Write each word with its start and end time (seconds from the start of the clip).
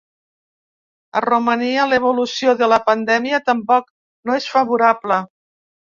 A 1.19 1.21
Romania 1.25 1.83
l’evolució 1.91 2.55
de 2.63 2.69
la 2.73 2.81
pandèmia 2.89 3.43
tampoc 3.53 3.87
no 4.31 4.39
és 4.43 4.49
favorable. 4.55 5.25